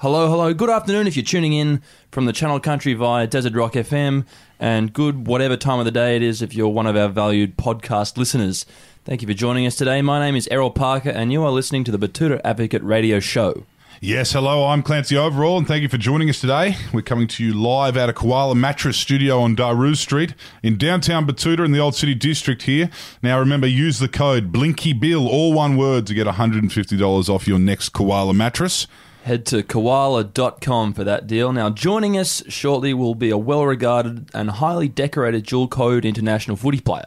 [0.00, 0.54] Hello, hello.
[0.54, 4.24] Good afternoon if you're tuning in from the Channel Country via Desert Rock FM,
[4.58, 7.58] and good whatever time of the day it is if you're one of our valued
[7.58, 8.64] podcast listeners.
[9.04, 10.00] Thank you for joining us today.
[10.00, 13.64] My name is Errol Parker, and you are listening to the Betoota Advocate Radio Show.
[14.00, 16.76] Yes, hello, I'm Clancy Overell, and thank you for joining us today.
[16.94, 20.32] We're coming to you live out of Koala Mattress Studio on Daru Street
[20.62, 22.88] in downtown Betoota in the Old City District here.
[23.22, 27.90] Now, remember, use the code BlinkyBill, all one word, to get $150 off your next
[27.90, 28.86] Koala mattress.
[29.24, 31.52] Head to koala.com for that deal.
[31.52, 36.56] Now, joining us shortly will be a well regarded and highly decorated dual code international
[36.56, 37.06] footy player.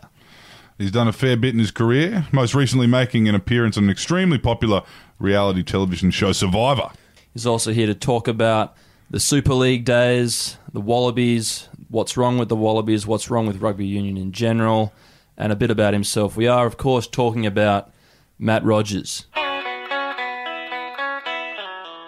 [0.77, 3.89] He's done a fair bit in his career, most recently making an appearance on an
[3.89, 4.83] extremely popular
[5.19, 6.91] reality television show, Survivor.
[7.33, 8.75] He's also here to talk about
[9.09, 13.85] the Super League days, the Wallabies, what's wrong with the Wallabies, what's wrong with rugby
[13.85, 14.93] union in general,
[15.37, 16.35] and a bit about himself.
[16.35, 17.91] We are, of course, talking about
[18.39, 19.25] Matt Rogers.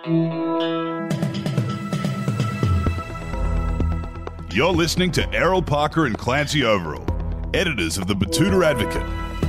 [0.07, 1.09] You're
[4.71, 9.01] listening to Errol Parker and Clancy Overell, editors of the Betoota Advocate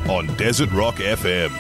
[0.09, 1.53] on Desert Rock FM.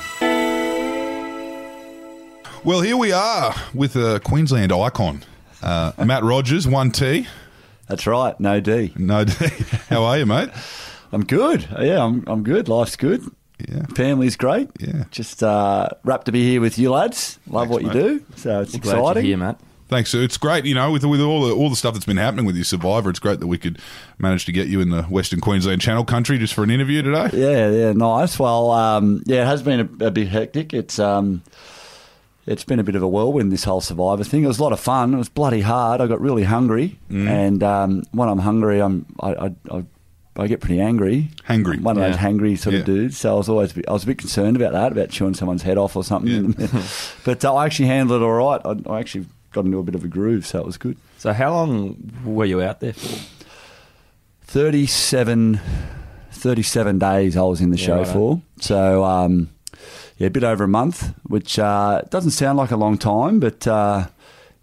[2.65, 5.25] Well, here we are with a Queensland icon,
[5.63, 7.27] uh, Matt Rogers, 1T.
[7.89, 8.95] That's right, no D.
[8.97, 9.35] No D.
[9.91, 10.49] How are you, mate?
[11.13, 11.69] I'm good.
[11.79, 12.71] Yeah, I'm, I'm good.
[12.71, 13.31] Life's good.
[13.69, 13.87] Yeah.
[13.95, 14.69] Family's great.
[14.79, 15.05] Yeah.
[15.11, 17.39] Just uh, wrapped to be here with you lads.
[17.49, 18.19] Love Thanks, what you mate.
[18.19, 18.25] do.
[18.37, 19.25] So it's Glad exciting.
[19.25, 19.61] you're here, Matt.
[19.89, 20.13] Thanks.
[20.15, 22.57] It's great, you know, with with all the all the stuff that's been happening with
[22.57, 23.09] your Survivor.
[23.09, 23.79] It's great that we could
[24.19, 27.31] manage to get you in the Western Queensland Channel Country just for an interview today.
[27.33, 28.37] Yeah, yeah, nice.
[28.39, 30.75] Well, um, yeah, it has been a, a bit hectic.
[30.75, 31.41] It's um,
[32.47, 34.43] it's been a bit of a whirlwind this whole Survivor thing.
[34.43, 35.15] It was a lot of fun.
[35.15, 36.01] It was bloody hard.
[36.01, 37.29] I got really hungry, Mm.
[37.29, 39.85] and um, when I'm hungry, I'm I, I, I,
[40.39, 41.31] I get pretty angry.
[41.49, 41.77] Hangry.
[41.79, 42.29] I'm one of those Yeah.
[42.29, 42.81] hangry sort Yeah.
[42.81, 43.17] of dudes.
[43.17, 45.35] So I was always a bit, I was a bit concerned about that, about chewing
[45.35, 46.55] someone's head off or something.
[46.59, 46.83] Yeah.
[47.25, 48.61] but uh, I actually handled it all right.
[48.65, 50.97] I, I actually got into a bit of a groove, so it was good.
[51.19, 53.19] So, how long were you out there for?
[54.43, 55.61] 37,
[56.31, 58.13] 37 days I was in the Yeah, show righto.
[58.13, 58.43] for.
[58.61, 59.49] So, um,
[60.19, 63.67] yeah, a bit over a month, which uh, doesn't sound like a long time, but
[63.67, 64.07] uh,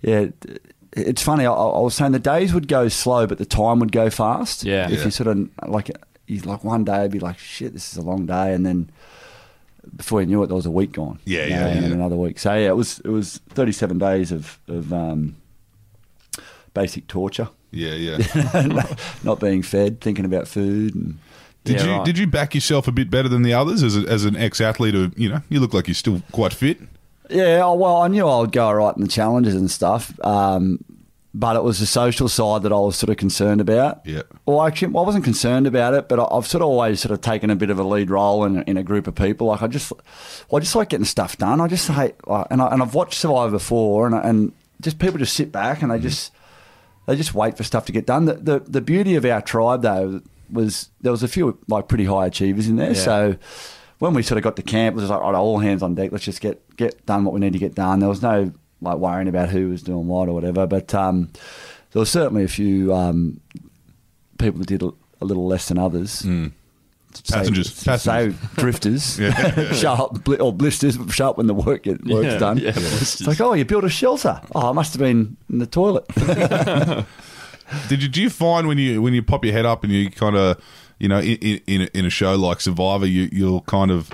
[0.02, 0.62] yeah, it-
[0.96, 1.46] it's funny.
[1.46, 4.64] I, I was saying the days would go slow, but the time would go fast.
[4.64, 4.86] Yeah.
[4.90, 5.06] If Yeah.
[5.06, 5.90] you sort of like,
[6.28, 8.54] you like one day, I'd be like, shit, this is a long day.
[8.54, 8.90] And then
[9.96, 11.20] before you knew it, there was a week gone.
[11.26, 11.92] Yeah, You yeah, And yeah.
[11.94, 12.40] another week.
[12.40, 15.36] So, yeah, it was, it was 37 days of, of um,
[16.74, 17.50] basic torture.
[17.72, 18.86] Yeah, yeah.
[19.24, 21.18] not being fed, thinking about food, and
[21.64, 22.06] Did Yeah, you right.
[22.06, 24.62] did you back yourself a bit better than the others as a, as an ex
[24.62, 24.94] athlete?
[24.94, 26.78] Or you know, you look like you're still quite fit.
[27.30, 27.62] Yeah.
[27.64, 30.84] oh, Well, I knew I would go all right in the challenges and stuff, um,
[31.34, 34.06] but it was the social side that I was sort of concerned about.
[34.06, 34.22] Yeah.
[34.46, 37.22] Well, actually, I wasn't concerned about it, but I- I've sort of always sort of
[37.22, 39.48] taken a bit of a lead role in, in a group of people.
[39.48, 41.60] Like I just, well, I just like getting stuff done.
[41.60, 44.52] I just hate, like, and I, and I've watched Survivor before, and and
[44.82, 46.32] just people just sit back and they just
[47.08, 48.26] they just wait for stuff to get done.
[48.26, 52.06] The, the the beauty of our tribe though was there was a few like pretty
[52.06, 52.90] high achievers in there.
[52.90, 52.94] Yeah.
[52.94, 53.36] So
[54.04, 55.96] when we sort of got to camp, it was like all, right, all hands on
[55.96, 56.12] deck.
[56.12, 58.00] Let's just get get done what we need to get done.
[58.00, 60.68] There was no like worrying about who was doing what or whatever.
[60.68, 61.30] But um,
[61.92, 63.40] there was certainly a few um,
[64.38, 66.12] people that did a, a little less than others.
[66.12, 66.52] Say-
[67.32, 67.72] Passengers.
[67.74, 68.36] Say, Passengers.
[68.56, 69.16] drifters,
[69.80, 72.58] show up, bli- or blisters, sharp when the work get, work's Yeah, done.
[72.58, 74.42] yeah, It's like, oh, you built a shelter.
[74.56, 76.06] Oh, I must have been in the toilet.
[77.88, 80.10] Did you do you find when you when you pop your head up and you
[80.12, 80.62] kind of
[81.04, 84.10] you know in in, in, a, show like Survivor you you'll kind of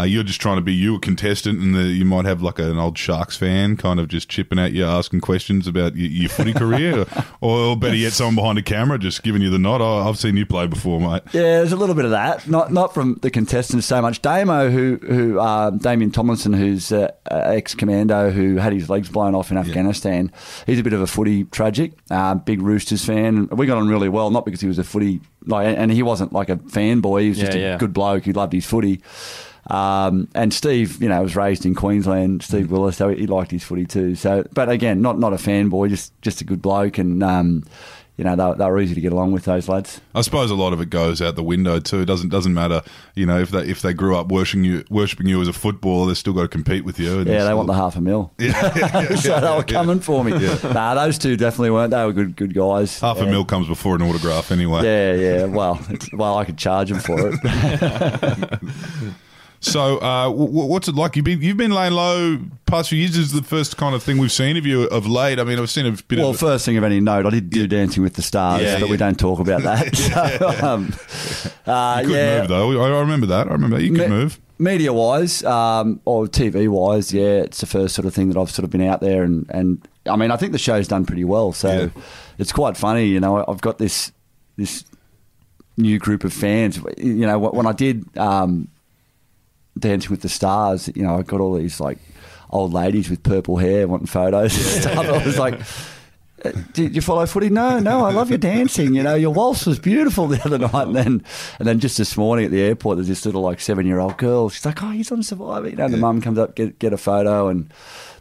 [0.00, 2.58] uh, you're just trying to be you a contestant and the, you might have like
[2.58, 6.28] an old Sharks fan kind of just chipping at you asking questions about your, your
[6.28, 7.06] footy career
[7.40, 10.18] or, or better yet someone behind a camera just giving you the nod oh, I've
[10.18, 12.48] seen you play before mate Yeah, there's a little bit of that.
[12.48, 14.22] Not not from the contestants so much.
[14.22, 19.34] Damo, who who um, Damien Thomlinson, who's uh, ex commando, who had his legs blown
[19.34, 20.32] off in Afghanistan.
[20.66, 21.92] He's a bit of a footy tragic.
[22.10, 23.48] Uh, big Roosters fan.
[23.48, 26.32] We got on really well, not because he was a footy like, and he wasn't
[26.32, 27.22] like a fanboy.
[27.22, 27.78] He was just Yeah, a yeah.
[27.78, 28.24] good bloke.
[28.24, 29.02] He loved his footy.
[29.68, 32.42] Um, and Steve, you know, was raised in Queensland.
[32.42, 34.14] Steve Willis, so he liked his footy too.
[34.14, 37.64] So, but again, not not a fanboy, just just a good bloke, and um,
[38.16, 40.00] you know, they, they were easy to get along with those lads.
[40.14, 42.00] I suppose a lot of it goes out the window too.
[42.00, 42.82] It doesn't doesn't matter,
[43.14, 46.06] you know, if they if they grew up worshiping you worshiping you as a footballer,
[46.06, 47.18] they've still got to compete with you.
[47.18, 48.30] Yeah, they still- want the half a mil.
[48.38, 50.32] yeah, yeah, yeah, so they were coming for me.
[50.32, 51.92] Nah, those two definitely weren't.
[51.92, 53.00] They were good, good guys.
[53.00, 54.84] Half a mil comes before an autograph anyway.
[54.84, 55.44] Yeah, yeah.
[55.46, 58.60] Well, it's, well, I could charge them for it.
[59.62, 61.16] So, uh, w- what's it like?
[61.16, 63.10] You've been you've been laying low past few years.
[63.10, 65.38] This is the first kind of thing we've seen of you of late.
[65.38, 66.38] I mean, I've seen a bit well, of.
[66.38, 68.90] first thing of any note, I did do Dancing with the Stars, Yeah, but yeah.
[68.90, 69.94] we don't talk about that.
[70.60, 70.94] so, um,
[71.66, 72.38] uh, you could yeah.
[72.40, 72.82] move though.
[72.82, 73.48] I, I remember that.
[73.48, 73.82] I remember that.
[73.84, 74.40] You could Me- move.
[74.58, 78.50] Media wise, um, or TV wise, yeah, it's the first sort of thing that I've
[78.50, 81.24] sort of been out there and, and I mean, I think the show's done pretty
[81.24, 81.52] well.
[81.52, 82.02] So Yeah.
[82.38, 83.06] it's quite funny.
[83.06, 84.12] You know, I've got this
[84.56, 84.84] this
[85.76, 86.78] new group of fans.
[86.98, 88.68] You know, when I did um,
[89.78, 91.98] Dancing with the Stars, you know, I got all these like
[92.50, 94.98] old ladies with purple hair wanting photos and stuff.
[94.98, 95.60] I was like.
[96.44, 97.50] "Uh, Did you follow footy?
[97.50, 98.04] No, no.
[98.04, 98.94] I love your dancing.
[98.94, 100.86] You know, your waltz was beautiful the other night.
[100.86, 101.24] And then,
[101.58, 104.16] and then just this morning at the airport, there's this little like seven year old
[104.16, 104.48] girl.
[104.48, 106.96] She's like, "Oh, he's on Survivor." You know, the mum comes up get get a
[106.96, 107.70] photo, and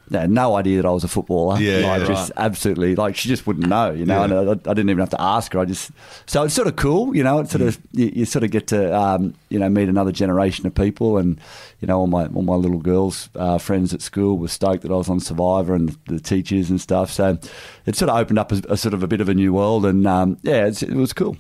[0.10, 1.60] yeah, no idea that I was a footballer.
[1.60, 3.92] Yeah, like, yeah, just absolutely like she just wouldn't know.
[3.92, 4.40] You know, Yeah.
[4.42, 5.60] and I, I didn't even have to ask her.
[5.60, 5.92] I just
[6.26, 7.16] so it's sort of cool.
[7.16, 7.84] You know, it's sort of Mm.
[7.94, 11.40] you, you sort of get to um, you know meet another generation of people, and
[11.80, 14.92] you know all my all my little girls uh, friends at school were stoked that
[14.92, 17.12] I was on Survivor and the teachers and stuff.
[17.12, 17.38] So
[17.86, 19.86] it sort of opened up a, a sort of a bit of a new world,
[19.86, 21.38] and um, yeah, it's, it was cool.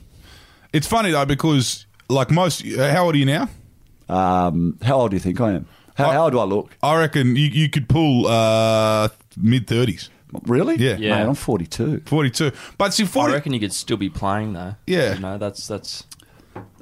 [0.74, 3.50] It's funny though because like most, how old are you now?
[4.08, 5.68] Um, how old do you think I am?
[6.00, 6.76] How, I- how do I look?
[6.82, 10.10] I reckon you, you could pull uh, mid thirties,
[10.46, 10.76] Really?
[10.76, 10.96] Yeah.
[10.98, 11.16] Yeah.
[11.24, 12.02] Mate, I'm 42.
[12.06, 12.52] forty two.
[12.78, 14.76] But see, I reckon you could still be playing though.
[14.88, 15.14] Yeah.
[15.16, 16.04] you know that's that's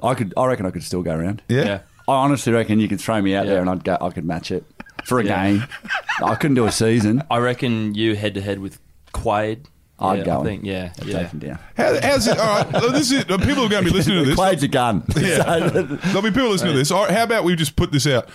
[0.02, 0.34] I could.
[0.36, 1.42] I reckon I could still go around.
[1.48, 1.64] yeah.
[1.64, 1.80] yeah.
[2.06, 3.52] I honestly reckon you could throw me out Yeah.
[3.52, 3.96] there and I'd go.
[4.00, 4.64] I could match it
[5.04, 5.50] for a Yeah.
[5.50, 5.64] game.
[6.24, 7.22] I couldn't do a season.
[7.30, 8.78] I reckon you head to head with
[9.12, 9.66] Quaid.
[10.00, 11.18] I'd yeah, go I think yeah, I'd yeah.
[11.22, 11.58] take him down.
[11.76, 12.38] How, how's it?
[12.38, 14.38] All right, look, this is people are going to be listening to this.
[14.38, 15.02] Quaid's a gun.
[15.16, 15.68] Yeah.
[15.68, 16.90] So, There'll be people listening to this.
[16.92, 18.28] All right, how about we just put this out?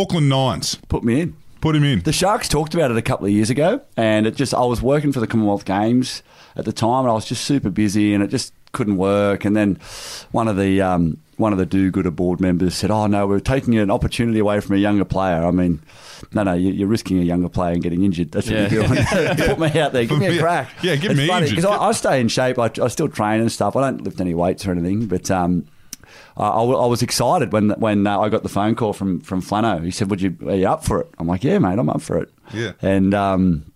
[0.00, 1.36] Auckland Nines, put me in.
[1.60, 2.00] put him in.
[2.00, 4.82] The Sharks talked about it a couple of years ago, and it just I was
[4.82, 6.22] working for the Commonwealth Games
[6.56, 9.44] at the time, and I was just super busy, and it just couldn't work.
[9.44, 9.78] And then
[10.32, 13.40] one of the um, one of the do gooder board members said, "Oh no, we're
[13.40, 15.80] taking an opportunity away from a younger player." I mean,
[16.32, 18.32] no, no, you- you're risking a younger player and getting injured.
[18.32, 18.68] That's what Yeah.
[18.70, 19.04] you're doing.
[19.48, 20.40] Put me out there, give me a Yeah.
[20.40, 20.70] crack.
[20.82, 21.56] Yeah, give it's me funny injured.
[21.56, 22.58] because I, I stay in shape.
[22.58, 23.76] I, I still train and stuff.
[23.76, 25.30] I don't lift any weights or anything, but.
[25.30, 25.66] Um,
[26.42, 29.82] I, was excited when when uh, I got the phone call from from Flano.
[29.84, 32.02] He said, "Would you are you up for it?" I'm like, "Yeah, mate, I'm up
[32.02, 32.72] for it." Yeah.
[32.82, 33.72] and um,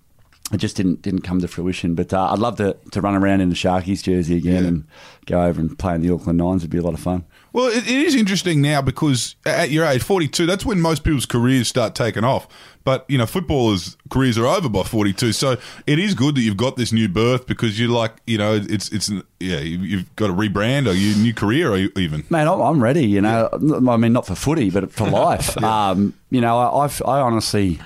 [0.53, 1.95] it just didn't didn't come to fruition.
[1.95, 4.69] But uh, I'd love to, to run around in the Sharkies jersey again Yeah.
[4.69, 4.85] and
[5.27, 6.63] go over and play in the Auckland Nines.
[6.63, 7.25] It'd be a lot of fun.
[7.53, 11.27] Well, it, it is interesting now because at your age, 42, that's when most people's
[11.27, 12.47] careers start taking off.
[12.83, 15.33] But, you know, footballers' careers are over by 42.
[15.33, 15.57] So
[15.87, 18.89] it is good that you've got this new birth because you're like, you know, it's,
[18.91, 22.25] it's yeah, you- you've got a rebrand or your new career or even.
[22.31, 23.07] Man, I'm, ready.
[23.07, 25.63] You know, I mean, not for footy, but for life.
[25.63, 27.79] um, you know, I, I've- I honestly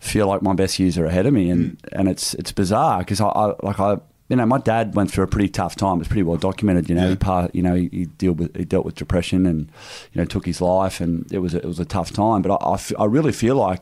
[0.00, 3.20] feel like my best years are ahead of me, and, and it's it's bizarre because
[3.20, 3.98] I, I like I.
[4.28, 6.00] You know, my dad went through a pretty tough time.
[6.00, 6.88] It's pretty well documented.
[6.88, 7.10] You know, Yeah.
[7.10, 9.68] he part, you know, he, he dealt with he dealt with depression and
[10.12, 12.42] you know took his life, and it was a, it was a tough time.
[12.42, 13.80] But I, I f- I really feel like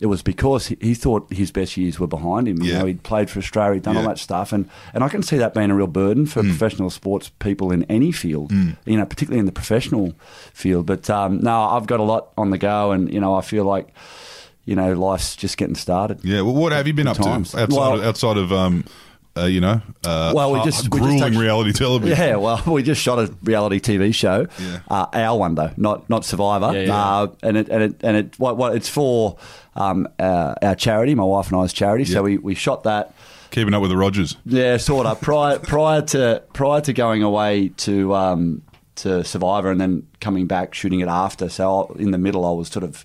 [0.00, 2.62] it was because he, he thought his best years were behind him.
[2.62, 5.22] You know, he'd played for Australia, he'd done all that stuff, and, and I can
[5.22, 8.52] see that being a real burden for professional sports people in any field.
[8.52, 10.14] You know, particularly in the professional
[10.52, 10.86] field.
[10.86, 13.64] But um, no, I've got a lot on the go, and you know, I feel
[13.64, 13.88] like
[14.64, 16.24] you know life's just getting started.
[16.24, 16.42] Yeah.
[16.42, 17.52] Well, what have you been up times.
[17.52, 18.84] to outside, Well- of, outside of, um,
[19.36, 22.16] uh, you know, uh, Well, we ha- just- we just grueling actually- reality television?
[22.18, 24.78] Yeah, well, we just shot a reality TV show, Yeah.
[24.90, 26.96] uh, our one though, not not Survivor, Yeah, yeah.
[27.04, 29.36] Uh, and it and it and it what, what it's for
[29.74, 32.04] um, uh, our charity, my wife and I's charity.
[32.04, 32.14] Yeah.
[32.14, 33.12] So we, we shot that.
[33.50, 34.36] Keeping up with the Rogers.
[34.44, 35.20] Yeah, sort of.
[35.20, 38.62] Prior prior to prior to going away to um,
[38.96, 41.48] to Survivor and then coming back shooting it after.
[41.48, 43.04] So I, in the middle, I was sort of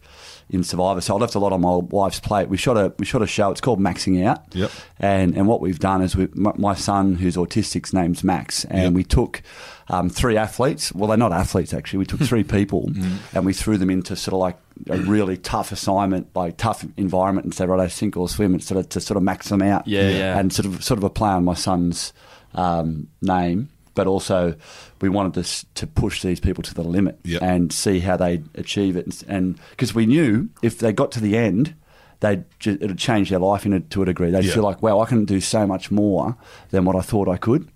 [0.49, 0.99] in Survivor.
[1.01, 2.49] So I left a lot on my wife's plate.
[2.49, 3.51] We shot a we shot a show.
[3.51, 4.43] It's called Maxing Out.
[4.53, 4.71] Yep.
[4.99, 8.83] And and what we've done is we my, my son who's autistic's name's Max, and
[8.83, 8.93] Yep.
[8.93, 9.41] we took.
[9.89, 10.93] Um, three athletes.
[10.93, 11.99] Well, they're not athletes actually.
[11.99, 13.35] We took three people Mm-hmm.
[13.35, 14.57] and we threw them into sort of like
[14.89, 18.63] a really tough assignment, like tough environment, and said, "Right, I sink or swim." And
[18.63, 20.39] sort of to sort of max them out Yeah, yeah.
[20.39, 22.13] and sort of sort of a play on my son's
[22.53, 24.55] um, name, but also
[25.01, 27.41] we wanted this to push these people to the limit Yep.
[27.41, 31.37] and see how they achieve it, and because we knew if they got to the
[31.37, 31.75] end.
[32.19, 34.29] They'd it'd change their life in a, to a degree.
[34.29, 34.53] They'd Yeah.
[34.53, 36.37] feel like, wow, I can do so much more
[36.69, 37.67] than what I thought I could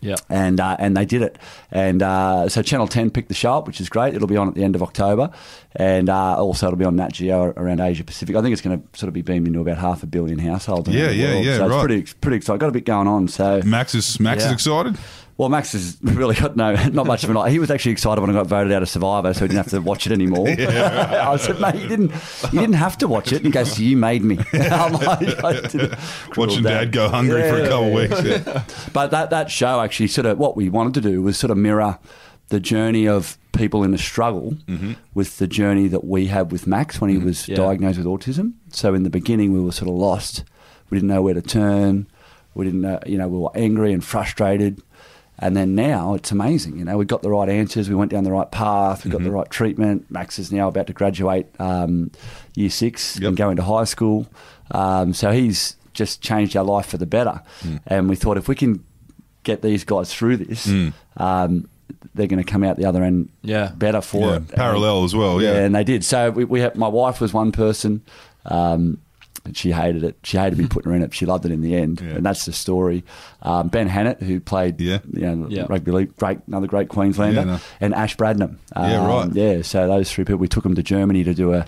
[0.00, 0.14] Yeah.
[0.30, 1.36] and uh, and they did it.
[1.70, 4.14] And uh, so Channel Ten picked the show up, which is great.
[4.14, 5.28] It'll be on at the end of October,
[5.76, 8.34] and uh, also it'll be on Nat Geo around Asia Pacific.
[8.34, 10.88] I think it's going to sort of be beamed into about half a billion households.
[10.88, 11.44] Yeah, the yeah, world.
[11.44, 11.90] yeah, So right.
[11.90, 12.58] it's pretty pretty exciting.
[12.60, 13.28] Got a bit going on.
[13.28, 14.96] So Max is Max is excited.
[15.38, 17.36] Well, Max has really got no not much of an.
[17.36, 17.50] eye.
[17.50, 19.70] He was actually excited when I got voted out of Survivor, so he didn't have
[19.70, 20.48] to watch it anymore.
[20.58, 22.12] I said, mate, you didn't
[22.52, 23.36] you didn't have to watch it.
[23.36, 24.38] And he goes, you made me.
[24.52, 25.96] I'm like, I did-
[26.36, 28.46] Watching Dad go hungry for a Yeah, couple of yeah, weeks.
[28.46, 28.64] Yeah.
[28.92, 31.56] but that, that show actually sort of what we wanted to do was sort of
[31.56, 31.98] mirror
[32.48, 34.92] the journey of people in the struggle mm-hmm.
[35.14, 37.26] with the journey that we had with Max when he mm-hmm.
[37.26, 37.56] was Yeah.
[37.56, 38.54] diagnosed with autism.
[38.70, 40.44] So in the beginning, we were sort of lost.
[40.90, 42.06] We didn't know where to turn.
[42.54, 44.82] We didn't know, you know, we were angry and frustrated.
[45.38, 46.78] And then now it's amazing.
[46.78, 47.88] You know, we got the right answers.
[47.88, 49.04] We went down the right path.
[49.04, 50.08] We got the right treatment.
[50.10, 52.12] Max is now about to graduate um,
[52.54, 53.28] year six Yep.
[53.28, 54.26] and go into high school.
[54.70, 57.42] Um, so he's just changed our life for the better.
[57.62, 57.76] Hmm.
[57.86, 58.84] And we thought if we can
[59.42, 60.88] get these guys through this, Hmm.
[61.16, 61.68] um,
[62.14, 63.72] they're going to come out the other end Yeah.
[63.76, 64.48] better for Yeah, it.
[64.48, 65.56] parallel as well, yeah.
[65.56, 66.04] and they did.
[66.04, 68.02] So we, we had, my wife was one person.
[68.44, 68.98] Um, and
[69.54, 70.16] she hated it.
[70.22, 71.12] She hated me putting her in it.
[71.14, 72.12] She loved it in the end, Yeah.
[72.14, 73.04] and that's the story.
[73.42, 74.98] Um, ben Hannant, who played, Yeah.
[75.12, 75.66] you know, Yeah.
[75.68, 77.58] rugby league, great, another great Queenslander, Yeah, no.
[77.80, 78.56] and Ash Bradnam.
[78.76, 79.22] Yeah, right.
[79.24, 81.64] Um, Yeah, so those three people, we took them to Germany to do a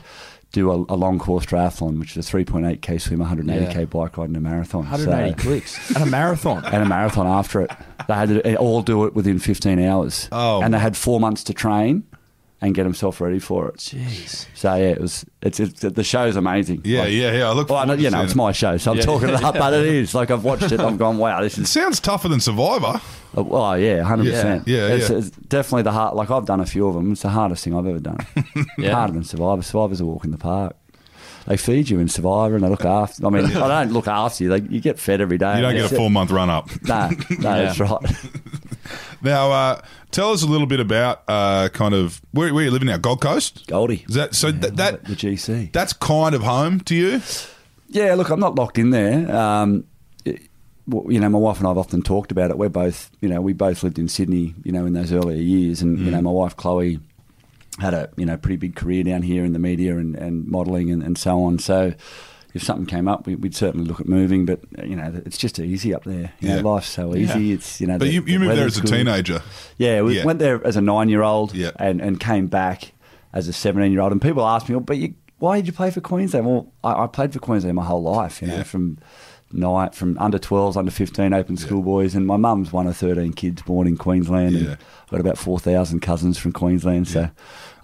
[0.53, 3.85] do a, a long course triathlon, which is a 3.8k swim, 180k Yeah.
[3.87, 4.85] bike ride, and a marathon.
[4.85, 6.65] 180 So- clicks at a marathon.
[6.73, 7.73] and a marathon after it.
[8.07, 10.29] They had to all do it within 15 hours.
[10.31, 10.63] Oh.
[10.63, 12.05] and they had four months to train
[12.65, 13.77] and get himself ready for it.
[13.77, 14.47] Jeez.
[14.55, 15.25] So yeah, it was.
[15.43, 16.81] It's, it's the show's amazing.
[16.85, 17.49] Yeah, Like- yeah, yeah.
[17.51, 18.37] I look Well, I know, forward to you know, it's it.
[18.37, 19.03] my show, so I'm Yeah.
[19.05, 20.15] talking it up, but it is.
[20.15, 21.71] Like I've watched it, I'm going, wow, this It is.
[21.71, 23.01] sounds tougher than Survivor.
[23.37, 24.67] Oh, well, yeah, hundred percent.
[24.67, 25.17] Yeah, yeah, it's, yeah.
[25.19, 26.15] it's definitely the hard.
[26.15, 27.13] Like I've done a few of them.
[27.13, 28.19] It's the hardest thing I've ever done.
[28.79, 28.95] Yeah.
[28.95, 29.63] Harder than Survivor.
[29.63, 30.75] Survivor's a walk in the park.
[31.47, 33.27] They feed you in Survivor, and they look after.
[33.27, 33.53] I mean, I
[33.85, 34.49] don't look after you.
[34.51, 35.57] They, you get fed every day.
[35.57, 36.71] You don't get a four month run up.
[36.89, 38.01] No, no, that's right.
[39.25, 42.87] Now, uh, tell us a little bit about uh, kind of where, where you living
[42.89, 42.99] now.
[42.99, 43.67] Gold Coast.
[43.67, 44.05] Goldie.
[44.09, 44.53] Is that so?
[44.53, 45.73] that, that the GC.
[45.73, 47.21] that's kind of home to you.
[47.89, 49.35] Yeah, look, I'm not locked in there.
[49.35, 49.85] Um,
[50.25, 50.43] it-
[50.87, 52.59] well, you know, my wife and I have often talked about it.
[52.59, 55.81] We're both, you know, we both lived in Sydney, you know, in those earlier years,
[55.81, 56.25] and you know, Mm.
[56.25, 57.01] my wife Chloe
[57.81, 60.91] had a you know pretty big career down here in the media and, and modelling
[60.91, 61.59] and, and so on.
[61.59, 61.95] So
[62.55, 64.47] if something came up, we, we'd certainly look at moving.
[64.47, 66.33] But uh, you know, it's just easy up there.
[66.41, 66.57] You Yeah.
[66.63, 67.41] know, life's so easy.
[67.47, 67.55] Yeah.
[67.57, 68.91] It's you know, But the- you, the moved there as a good.
[68.91, 69.43] teenager.
[69.77, 70.25] Yeah, we Yeah.
[70.25, 71.73] went there as a nine-year-old Yeah.
[71.77, 72.93] and, and came back
[73.33, 74.13] as a 17-year-old.
[74.13, 76.47] And people ask me, well, but you, why did you play for Queensland?
[76.47, 78.63] Well, I, I played for Queensland my whole life, you know, Yeah.
[78.63, 78.99] from
[79.55, 82.15] night, from under 12s, under 15 open schoolboys.
[82.15, 84.53] And my mum's one of 13 kids born in Queensland.
[84.53, 84.61] Yeah.
[84.61, 84.71] And
[85.05, 87.09] I've got about 4,000 cousins from Queensland.
[87.09, 87.31] So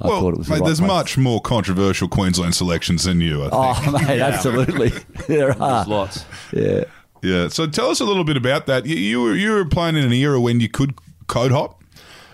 [0.01, 0.89] I well, thought it was the mate, right there's place.
[0.89, 3.43] much more controversial Queensland selections than you.
[3.45, 3.87] I oh, think.
[3.89, 4.89] Oh, mate, absolutely.
[5.29, 5.85] there are.
[5.85, 6.25] There's lots.
[6.53, 6.85] Yeah.
[7.23, 7.49] Yeah.
[7.49, 8.87] So tell us a little bit about that.
[8.87, 10.95] You, you were you were playing in an era when you could
[11.27, 11.80] code hop.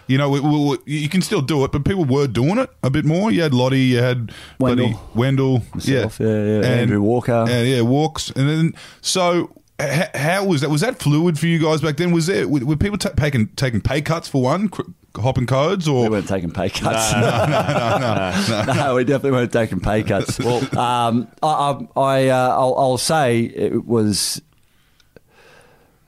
[0.08, 2.70] You know, we, we, we- you can still do it, but people were doing it
[2.82, 3.30] a bit more.
[3.30, 4.88] You had Lottie, you had Wendell.
[4.88, 6.28] bloody Wendell, Myself, yeah,
[6.60, 6.60] yeah.
[6.66, 7.44] Andrew Walker.
[7.48, 9.50] yeah, yeah, walks, and then so.
[9.80, 10.70] h- How was that?
[10.70, 12.12] Was that fluid for you guys back then?
[12.12, 14.70] Was there were, were people ta taking taking pay cuts for one,
[15.16, 17.12] hopping codes, or We weren't taking pay cuts.
[17.12, 20.38] No, no, no, no, we definitely weren't taking pay cuts.
[20.38, 24.40] well, um, I, I, I uh, I'll, I'll say it was,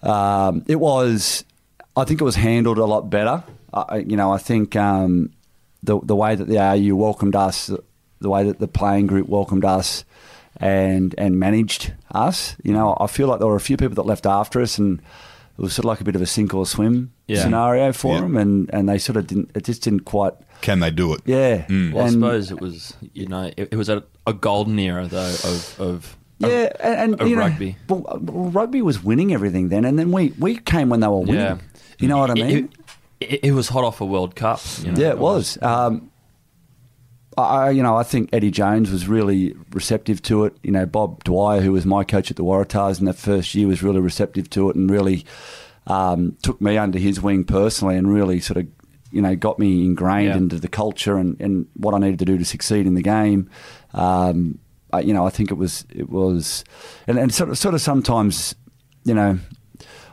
[0.03, 1.45] um, it was,
[1.97, 3.43] I think it was handled a lot better.
[3.89, 5.31] I, I- you know, I think um,
[5.83, 7.71] the the way that the AU welcomed us,
[8.21, 10.05] the way that the playing group welcomed us,
[10.61, 12.57] and and managed us.
[12.63, 15.01] You know, I feel like there were a few people that left after us, and
[15.59, 17.43] it was sort of like a bit of a sink or swim Yeah.
[17.43, 18.21] scenario for Yeah.
[18.23, 19.51] them, and and they sort of didn't.
[19.55, 20.35] It just didn't quite.
[20.61, 21.21] can they do it?
[21.25, 21.65] Yeah.
[21.69, 25.07] Well, I And- suppose it was, you know, it, it was a, a golden era
[25.07, 27.77] though of of Yeah, and, and you rugby.
[27.89, 31.07] Well, uh, well, rugby was winning everything then, and then we, we came when they
[31.09, 31.35] were winning.
[31.37, 31.59] yeah.
[32.01, 32.57] You know what I mean?
[32.65, 32.71] It,
[33.21, 34.61] it, it was hot off a World Cup.
[34.83, 35.61] You know, yeah, it was.
[35.63, 36.11] Um,
[37.37, 40.57] I, you know, I think Eddie Jones was really receptive to it.
[40.63, 43.69] You know, Bob Dwyer, who was my coach at the Waratahs in that first year,
[43.69, 45.25] was really receptive to it and really
[45.87, 48.67] um, took me under his wing personally and really sort of,
[49.13, 50.37] you know, got me ingrained Yeah.
[50.37, 53.49] into the culture and, and what I needed to do to succeed in the game.
[53.95, 54.59] Um,
[54.93, 56.65] I, you know, I think it was it was,
[57.07, 58.55] and, and sort of sort of sometimes,
[59.05, 59.39] you know,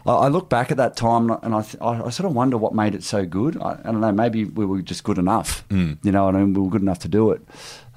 [0.05, 2.57] I, I look back at that time and I, th- I, I sort of wonder
[2.57, 3.57] what made it so good.
[3.62, 4.12] I, I don't know.
[4.12, 5.67] Maybe we were just good enough.
[5.69, 5.97] Mm.
[6.03, 7.41] You know, what I mean, we were good enough to do it,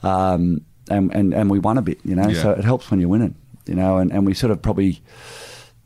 [0.02, 1.98] um, and, and and we won a bit.
[2.04, 2.42] You know, Yeah.
[2.42, 3.34] so it helps when you're winning.
[3.66, 5.02] You know, and, and we sort of probably,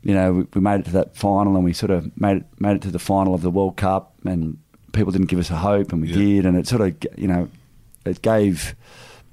[0.01, 2.45] you know, we, we made it to that final and we sort of made it
[2.59, 4.57] made it to the final of the World Cup, and
[4.93, 6.15] people didn't give us a hope, and we Yeah.
[6.15, 7.49] did, and it sort of, you know,
[8.05, 8.75] it gave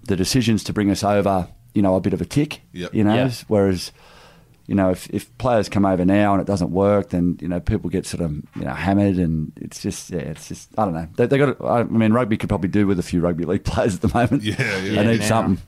[0.08, 2.62] the decisions to bring us over, you know, a bit of a tick.
[2.72, 2.94] Yep.
[2.94, 3.30] You know, Yeah.
[3.46, 3.92] whereas
[4.70, 7.58] you know, if, if players come over now and it doesn't work, then you know
[7.58, 10.94] people get sort of you know hammered, and it's just yeah, it's just I don't
[10.94, 11.08] know.
[11.16, 11.60] They, they got.
[11.64, 14.44] I mean, rugby could probably do with a few rugby league players at the moment.
[14.44, 14.80] Yeah, yeah.
[14.80, 15.26] they Yeah, need now.
[15.26, 15.66] something.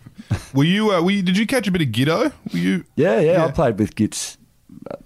[0.55, 0.93] Were you?
[0.93, 1.23] Uh, were you?
[1.23, 2.33] Did you catch a bit of Giddo?
[2.53, 2.85] Were you?
[2.95, 3.45] Yeah, yeah, Yeah.
[3.47, 4.39] I played with Gits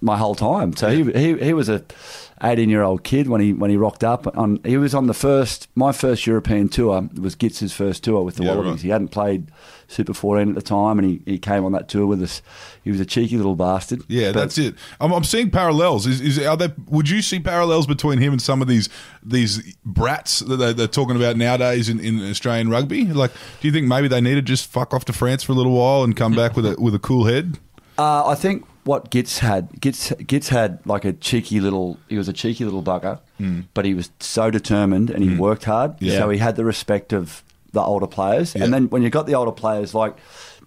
[0.01, 0.75] my whole time.
[0.75, 1.83] So he, he he was a
[2.43, 4.59] eighteen year old kid when he when he rocked up on.
[4.63, 8.43] He was on the first my first European tour was Gits's first tour with the
[8.43, 8.71] Yeah, Wallabies.
[8.73, 8.81] right.
[8.81, 9.51] He hadn't played
[9.87, 12.41] Super fourteen at the time, and he, he came on that tour with us.
[12.83, 14.01] He was a cheeky little bastard.
[14.07, 14.75] Yeah, But- that's it.
[14.99, 16.05] I'm, I'm seeing parallels.
[16.05, 16.73] Is, is are there?
[16.89, 18.89] Would you see parallels between him and some of these
[19.23, 23.05] these brats that they're, they're talking about nowadays in, in Australian rugby?
[23.05, 23.31] Like,
[23.61, 25.73] do you think maybe they need to just fuck off to France for a little
[25.73, 27.57] while and come back with a with a cool head?
[27.97, 31.97] Uh, I think what Gits had, Gits, Gits had like a cheeky little.
[32.07, 33.65] He was a cheeky little bugger, mm.
[33.73, 35.37] but he was so determined and he mm.
[35.37, 35.95] worked hard.
[35.99, 36.19] Yeah.
[36.19, 38.55] So he had the respect of the older players.
[38.55, 38.63] Yeah.
[38.63, 40.15] And then when you got the older players, like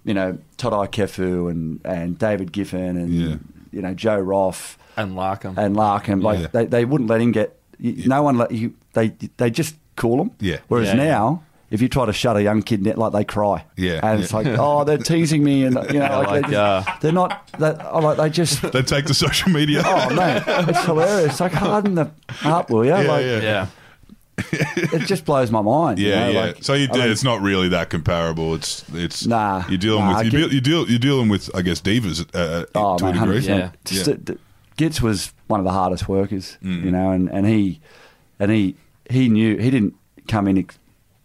[0.04, 3.36] you know Toutai Kefu and and David Giffin and Yeah.
[3.72, 5.56] you know Joe Roff And Larkham.
[5.56, 6.22] and Larkham.
[6.22, 6.46] Like Yeah.
[6.52, 7.58] they, they wouldn't let him get.
[7.78, 8.74] You, No one let you.
[8.92, 9.08] They
[9.38, 10.30] they just cool him.
[10.40, 10.58] Yeah.
[10.68, 11.04] Whereas Yeah, yeah.
[11.10, 11.42] now.
[11.70, 14.32] If you try to shut a young kid, net, like they cry, Yeah, and it's
[14.32, 14.38] yeah.
[14.38, 16.54] like, oh, they're teasing me, and you know, like, like, they just,
[16.88, 17.48] uh, they're not.
[17.58, 19.82] That oh, like they just They take to social media.
[19.84, 21.38] Oh man, it's hilarious.
[21.38, 22.90] Like harden the heart, will you?
[22.90, 23.40] Yeah, like, yeah.
[23.40, 23.66] yeah.
[24.52, 25.98] It just blows my mind.
[25.98, 26.40] you Yeah, know, yeah.
[26.46, 28.54] like, so you, I mean, it's not really that comparable.
[28.54, 31.54] It's it's Nah, You're dealing nah, with you Git- deal, you deal you're dealing with
[31.54, 33.40] I guess divas uh, oh to a degree.
[33.42, 33.46] 100%.
[33.48, 33.70] Yeah.
[33.84, 34.14] Just Yeah.
[34.14, 34.38] the- the-
[34.78, 36.84] Gitz was one of the hardest workers, Mm.
[36.84, 37.80] you know, and, and he
[38.38, 38.76] and he
[39.10, 39.94] he knew he didn't
[40.26, 40.78] come in ex-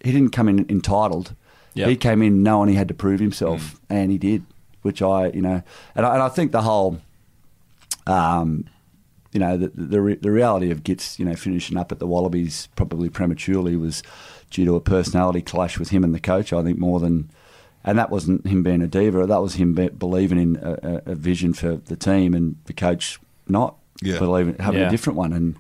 [0.06, 1.34] he didn't come in entitled.
[1.74, 1.90] Yep.
[1.90, 3.80] He came in knowing he had to prove himself, Mm.
[3.90, 4.44] and he did,
[4.82, 5.62] which I you know,
[5.96, 7.00] and I, and I think the whole.
[8.08, 8.66] Um,
[9.34, 12.08] you know, the the, re- the reality of Gitz, you know, finishing up at the
[12.08, 14.02] Wallabies probably prematurely was
[14.50, 16.54] due to a personality clash with him and the coach.
[16.54, 17.30] I think more than,
[17.84, 19.26] and that wasn't him being a diva.
[19.26, 20.72] That was him be, believing in a,
[21.08, 24.20] a, a vision for the team and the coach not Yeah.
[24.20, 24.88] believing having Yeah.
[24.88, 25.34] a different one.
[25.34, 25.56] And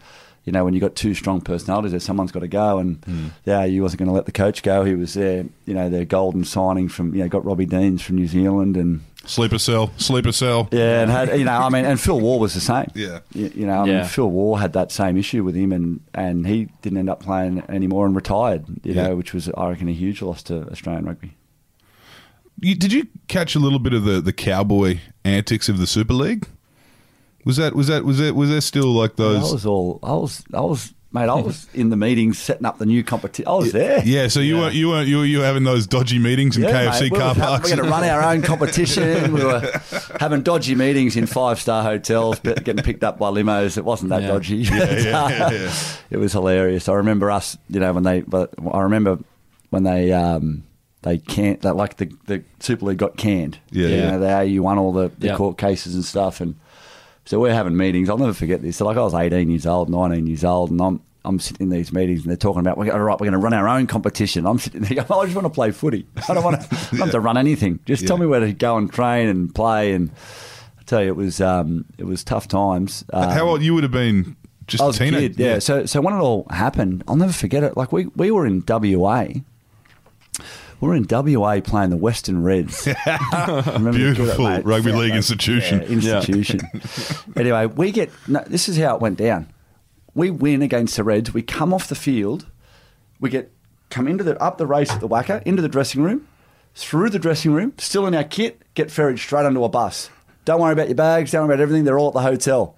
[0.46, 2.78] you know, when you've got two strong personalities, there someone's got to go.
[2.78, 3.28] And Hmm.
[3.46, 4.84] yeah, he wasn't going to let the coach go.
[4.86, 8.16] He was there, you know, their golden signing from you know got Robbie Deans from
[8.18, 9.02] New Zealand and.
[9.28, 10.70] Sleeper cell, sleeper cell.
[10.72, 12.86] Yeah, and had you know, I mean, and Phil Waugh was the same.
[12.94, 13.22] Yeah.
[13.34, 13.98] you, you know, I Yeah.
[14.02, 17.24] mean, Phil Waugh had that same issue with him, and and he didn't end up
[17.24, 18.66] playing anymore and retired.
[18.84, 19.08] You Yeah.
[19.08, 21.32] know, which was I reckon a huge loss to Australian rugby.
[22.62, 26.14] You, did you catch a little bit of the, the cowboy antics of the Super
[26.14, 26.48] League?
[27.46, 29.38] Was that was that was that was there still like those?
[29.50, 31.30] I was all I was I was mate.
[31.30, 33.48] I was in the meetings setting up the new competition.
[33.48, 34.02] I was there.
[34.04, 34.62] Yeah, so you Yeah.
[34.64, 37.12] weren't you weren't you were, you were having those dodgy meetings in Yeah, KFC mate,
[37.12, 37.70] we car were, parks.
[37.70, 39.32] We're going to run our own competition.
[39.32, 39.62] we were
[40.20, 43.78] having dodgy meetings in five star hotels, but getting picked up by limos.
[43.78, 44.28] It wasn't that Yeah.
[44.30, 44.58] dodgy.
[44.58, 45.74] yeah, yeah, yeah.
[46.10, 46.90] it was hilarious.
[46.90, 48.22] I remember us, you know, when they.
[48.22, 49.20] But I remember
[49.70, 50.64] when they um,
[51.04, 51.62] they can't.
[51.62, 53.60] That like the the Super League got canned.
[53.70, 54.12] Yeah, you yeah.
[54.12, 55.36] know, they you won all the, the Yeah.
[55.36, 56.56] court cases and stuff, and
[57.25, 58.10] so we're having meetings.
[58.10, 58.77] I'll never forget this.
[58.77, 61.01] So like I was eighteen years old, nineteen years old, and I'm.
[61.27, 63.56] I'm sitting in these meetings and they're talking about, all right, we're going to run
[63.56, 64.45] our own competition.
[64.45, 66.06] I'm sitting there going, I just want to play footy.
[66.30, 67.80] I don't want to, I don't to run anything.
[67.84, 69.93] Just tell me where to go and train and play.
[69.93, 70.12] And
[70.78, 73.04] I tell you, it was um, it was tough times.
[73.12, 74.36] Um, How old you would have been?
[74.67, 75.30] Just I was a teenager.
[75.30, 75.58] kid, yeah.
[75.58, 77.76] So, so when it all happened, I'll never forget it.
[77.76, 79.30] Like we, we were in WA.
[80.86, 82.88] We were in WA playing the Western Reds.
[82.88, 84.65] I remember the good, Beautiful mate.
[84.65, 85.17] rugby Yeah, league mate.
[85.17, 85.80] institution.
[85.82, 86.60] Yeah, institution.
[87.36, 88.12] anyway, we get.
[88.28, 89.52] No, this is how it went down.
[90.13, 91.34] We win against the Reds.
[91.34, 92.45] We come off the field.
[93.19, 93.52] We get
[93.89, 96.28] come into the up the race at the WACA into the dressing room,
[96.76, 98.62] through the dressing room, still in our kit.
[98.76, 100.12] Get ferried straight onto a bus.
[100.45, 101.32] Don't worry about your bags.
[101.32, 101.86] Don't worry about everything.
[101.86, 102.76] They're all at the hotel.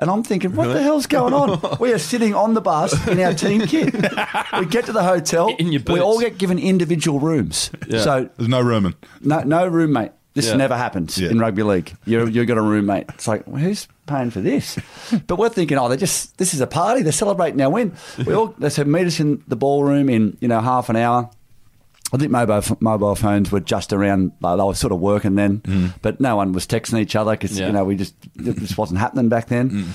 [0.00, 1.76] And I'm thinking, what the hell's going on?
[1.80, 3.92] we are sitting on the bus in our team kit.
[3.94, 5.48] We get to the hotel.
[5.58, 7.70] In your we all get given individual rooms.
[7.88, 8.02] Yeah.
[8.02, 8.94] So There's no rooming.
[9.20, 10.12] no, no roommate.
[10.34, 10.56] This Yeah.
[10.56, 11.30] never happens Yeah.
[11.30, 11.96] in rugby league.
[12.04, 13.06] You're, you got a roommate.
[13.14, 14.78] It's like well, who's paying for this?
[15.26, 17.02] but we're thinking, oh, they just this is a party.
[17.02, 17.92] They're celebrating our win.
[18.24, 21.28] We all they said meet us in the ballroom in you know half an hour.
[22.12, 24.32] I think mobile mobile phones were just around.
[24.40, 25.92] Like, they were sort of working then, mm.
[26.00, 27.66] but no one was texting each other because Yeah.
[27.66, 29.70] you know we just it just wasn't happening back then.
[29.70, 29.86] Mm.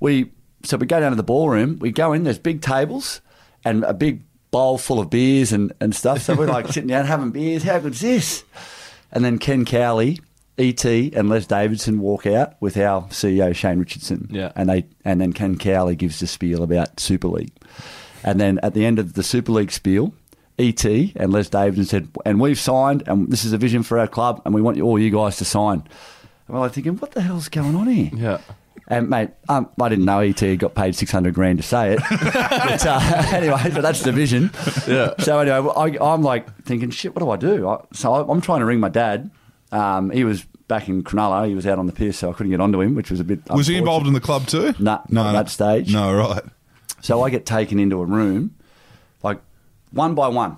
[0.00, 0.32] We
[0.64, 1.78] so we go down to the ballroom.
[1.80, 2.24] We go in.
[2.24, 3.20] There's big tables
[3.64, 6.22] and a big bowl full of beers and, and stuff.
[6.22, 7.62] So we're like sitting down having beers.
[7.62, 8.44] How good's this?
[9.10, 10.20] And then Ken Cowley,
[10.58, 14.28] ET, and Les Davidson walk out with our CEO Shane Richardson.
[14.30, 14.52] Yeah.
[14.54, 17.52] And they and then Ken Cowley gives the spiel about Super League.
[18.22, 20.14] And then at the end of the Super League spiel,
[20.68, 24.08] ET and Les Davidson said, and we've signed, and this is a vision for our
[24.08, 25.80] club, and we want you, all you guys to sign.
[26.46, 28.10] And we're like thinking, what the hell's going on here?
[28.14, 28.38] Yeah.
[28.88, 32.00] And mate, um, I didn't know ET got paid six hundred grand to say it.
[32.10, 33.00] but, uh,
[33.32, 34.50] anyway, but that's the vision.
[34.86, 35.14] Yeah.
[35.18, 37.68] So anyway, I, I'm like thinking, shit, what do I do?
[37.68, 39.30] I, so I, I'm trying to ring my dad.
[39.70, 41.48] Um, he was back in Cronulla.
[41.48, 43.24] He was out on the pier, so I couldn't get onto him, which was a
[43.24, 43.40] bit.
[43.50, 44.74] Was he involved in the club too?
[44.78, 45.92] Nah, no, at that stage.
[45.92, 46.42] No, right.
[47.00, 48.61] So I get taken into a room, like
[49.92, 50.56] one by one.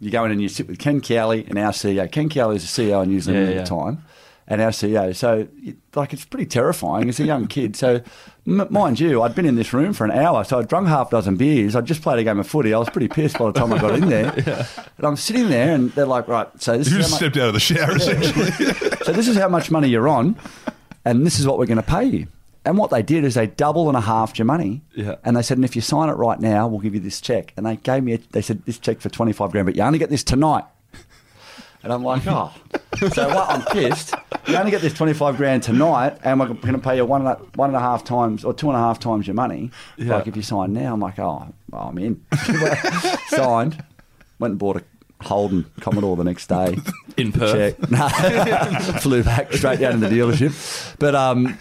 [0.00, 2.10] You go in and you sit with Ken Cowley and our CEO.
[2.10, 4.04] Ken Cowley is the CEO in New Zealand Yeah, at the time,
[4.46, 5.14] and our CEO.
[5.14, 5.48] So,
[5.96, 7.74] like, it's pretty terrifying as a young kid.
[7.74, 8.00] So,
[8.46, 11.08] m- mind you, I'd been in this room for an hour, so I'd drunk half
[11.08, 11.74] a dozen beers.
[11.74, 12.72] I'd just played a game of footy.
[12.72, 14.32] I was pretty pissed by the time I got in there.
[14.98, 17.32] And I'm sitting there, and they're like, "Right, so this You is just how much-
[17.32, 18.50] stepped out of the shower essentially.
[19.04, 20.36] so this is how much money you're on,
[21.04, 22.26] and this is what we're going to pay you.
[22.64, 24.82] And what they did is they double and a half your money.
[24.94, 25.16] Yeah.
[25.24, 27.52] And they said, and if you sign it right now, we'll give you this check.
[27.56, 29.98] And they gave me, a, they said, this check for 25 grand, but you only
[29.98, 30.64] get this tonight.
[31.80, 32.52] And I'm like, oh.
[33.12, 33.48] so what?
[33.48, 34.12] I'm pissed.
[34.48, 37.30] You only get this 25 grand tonight, and we're going to pay you one and,
[37.30, 39.70] a, one and a half times or two and a half times your money.
[39.96, 40.16] Yeah.
[40.16, 42.24] Like if you sign now, I'm like, oh, I'm in.
[43.28, 43.84] Signed,
[44.40, 44.84] went and bought a
[45.22, 46.78] Holden Commodore the next day.
[47.16, 47.78] In Perth.
[47.78, 47.90] Check.
[47.90, 48.08] No.
[49.00, 50.96] Flew back straight down to the dealership.
[50.98, 51.58] But um,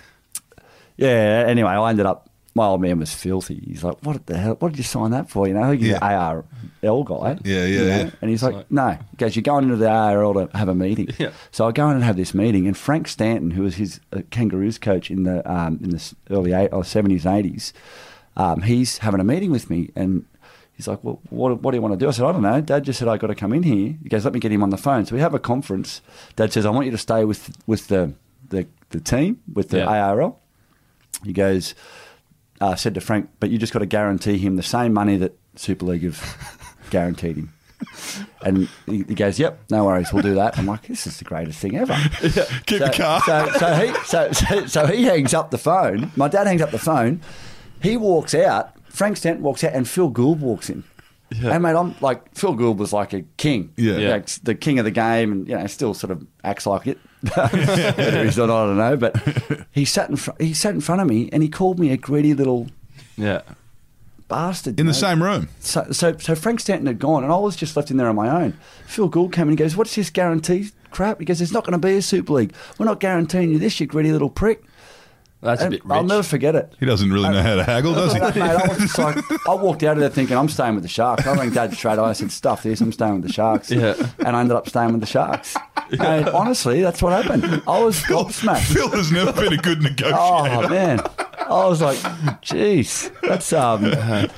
[0.97, 1.45] yeah.
[1.47, 2.29] Anyway, I ended up.
[2.55, 3.61] My old man was filthy.
[3.67, 4.55] He's like, "What the hell?
[4.57, 5.99] What did you sign that for?" You know, he's Yeah.
[6.01, 6.43] an
[6.83, 7.37] ARL guy.
[7.43, 7.85] Yeah, yeah, you know?
[7.85, 8.09] yeah.
[8.19, 11.09] And he's like, like- "No." Goes, "You're going into the ARL to have a meeting."
[11.19, 11.29] Yeah.
[11.51, 14.21] So I go in and have this meeting, and Frank Stanton, who was his uh,
[14.31, 17.73] Kangaroos coach in the um, in the early eight, or seventies, eighties,
[18.35, 20.25] um, he's having a meeting with me, and
[20.73, 22.59] he's like, "Well, what, what do you want to do?" I said, "I don't know."
[22.59, 23.95] Dad just said I got to come in here.
[24.01, 26.01] He goes, "Let me get him on the phone." So we have a conference.
[26.35, 28.13] Dad says, "I want you to stay with with the
[28.49, 29.85] the, the team with the Yeah.
[30.09, 30.39] ARL."
[31.23, 31.75] He goes,
[32.61, 35.37] uh, said to Frank, "But you just got to guarantee him the same money that
[35.55, 37.53] Super League have guaranteed him."
[38.41, 41.25] And he, he goes, "Yep, no worries, we'll do that." I'm like, "This is the
[41.25, 41.93] greatest thing ever."
[42.65, 43.21] Keep so, the car.
[43.21, 46.11] So, so he so, so so he hangs up the phone.
[46.15, 47.21] My dad hangs up the phone.
[47.81, 48.73] He walks out.
[48.89, 50.83] Frank Stanton walks out, and Phil Gould walks in.
[51.31, 51.51] Yeah.
[51.51, 53.73] And mate, I'm like Phil Gould was like a king.
[53.75, 53.97] Yeah.
[53.97, 54.09] Yeah.
[54.11, 56.97] Like, the king of the game, and you know, still sort of acts like it.
[57.97, 58.97] Whether he's not, I don't know.
[58.97, 59.15] But
[59.71, 60.41] he sat in front.
[60.41, 62.67] He sat in front of me, and he called me a greedy little
[63.17, 63.41] Yeah.
[64.27, 64.79] bastard.
[64.79, 65.07] In you the know?
[65.07, 65.49] same room.
[65.59, 68.15] So, so, so Frank Stanton had gone, and I was just left in there on
[68.15, 68.53] my own.
[68.85, 71.63] Phil Gould came in and he goes, "What's this guarantee crap?" He goes, "There's not
[71.65, 72.53] going to be a Super League.
[72.77, 74.63] We're not guaranteeing you this, you greedy little prick."
[75.41, 75.93] That's a bit rich.
[75.93, 76.73] I'll never forget it.
[76.79, 78.19] He doesn't really know how to haggle, does he?
[78.19, 80.89] Mate, I was just like, I walked out of there thinking I'm staying with the
[80.89, 81.27] Sharks.
[81.27, 82.09] I rang Dad straight away.
[82.09, 82.81] I said, "Stuff this.
[82.81, 83.93] I'm staying with the Sharks." Yeah.
[84.19, 85.55] And I ended up staying with the Sharks.
[85.99, 87.61] And honestly, that's what happened.
[87.67, 88.73] I was gobsmacked.
[88.73, 90.17] Phil has never been a good negotiator.
[90.19, 90.99] Oh man,
[91.39, 91.97] I was like,
[92.41, 94.29] "Jeez, that's um, I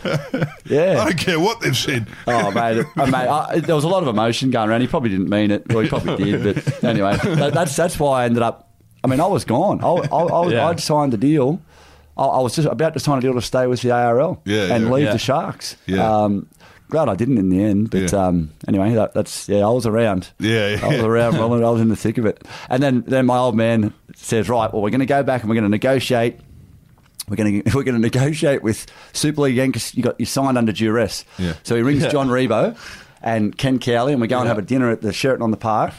[0.66, 2.08] yeah." I don't care what they've said.
[2.28, 4.82] Oh mate, uh, mate, I, there was a lot of emotion going around.
[4.82, 5.68] He probably didn't mean it.
[5.74, 8.69] Well, he probably did, but anyway, that, that's that's why I ended up.
[9.04, 9.82] I mean, I was gone.
[9.84, 10.68] I, I, I was, Yeah.
[10.68, 11.62] I'd signed a deal.
[12.18, 14.74] I, I was just about to sign a deal to stay with the ARL Yeah,
[14.74, 14.92] and yeah.
[14.92, 15.14] leave Yeah.
[15.14, 15.78] the Sharks.
[15.86, 16.24] Yeah.
[16.24, 16.48] Um,
[16.90, 18.26] glad I didn't in the end, but Yeah.
[18.28, 19.66] um, anyway, that, that's yeah.
[19.66, 20.30] I was around.
[20.40, 20.86] Yeah, yeah.
[20.86, 21.38] I was around.
[21.38, 22.44] Well, I was in the thick of it.
[22.70, 25.50] And then then my old man says, "Right, well, we're going to go back and
[25.50, 26.40] we're going to negotiate."
[27.30, 30.26] We're going to we're going to negotiate with Super League again because you got you
[30.26, 31.24] signed under duress.
[31.38, 31.54] Yeah.
[31.64, 32.10] So he rings Yeah.
[32.10, 32.76] John Ribot
[33.22, 34.50] and Ken Cowley, and we go and Yeah.
[34.50, 35.94] have a dinner at the Sheraton on the Park.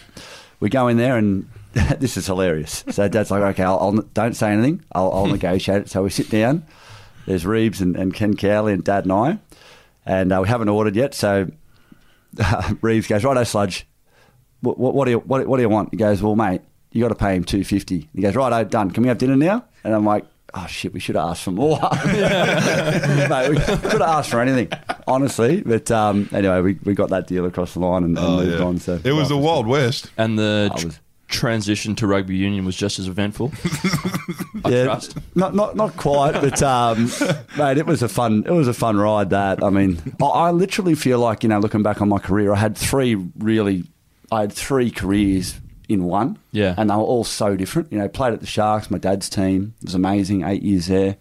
[0.58, 1.48] We go in there, and
[1.98, 2.84] this is hilarious.
[2.90, 4.84] So Dad's like, "Okay, I'll, I'll don't say anything.
[4.92, 6.64] I'll, I'll negotiate it." So we sit down.
[7.26, 9.38] There's Reeves and, and Ken Cowley and Dad and I,
[10.06, 11.14] and uh, we haven't ordered yet.
[11.14, 11.48] So
[12.80, 13.86] Reeves goes, "Righto, Sludge.
[14.62, 17.02] What, what, what do you what, what do you want?" He goes, "Well, mate, you
[17.02, 18.08] got to pay him two fifty.
[18.14, 18.90] He goes, "Righto, done.
[18.90, 20.24] Can we have dinner now?" And I'm like.
[20.52, 20.92] Oh shit!
[20.92, 21.78] We should have asked for more.
[21.78, 24.68] Mate, we could have asked for anything,
[25.06, 25.60] honestly.
[25.62, 28.58] But um, anyway, we, we got that deal across the line and, and Oh, moved
[28.58, 28.64] yeah.
[28.66, 28.78] on.
[28.78, 30.10] So it was the Wild West.
[30.18, 31.00] and the I tr- was-
[31.30, 33.52] transition to rugby union was just as eventful.
[34.64, 35.16] I yeah, trust.
[35.34, 37.10] not not not quite, but um,
[37.56, 39.30] mate, it was a fun it was a fun ride.
[39.30, 42.52] That I mean, I, I literally feel like you know, looking back on my career,
[42.52, 43.84] I had three really,
[44.30, 46.38] I had three careers in one.
[46.52, 46.74] Yeah.
[46.76, 47.92] and they were all so different.
[47.92, 49.74] You know, played at the Sharks, my dad's team.
[49.80, 50.44] It was amazing.
[50.44, 51.16] Eight years there.